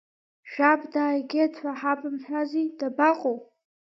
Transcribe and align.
Шәаб 0.49 0.81
дааигеит 0.91 1.53
ҳәа 1.59 1.71
ҳабымҳәази, 1.79 2.65
дабаҟоу? 2.79 3.37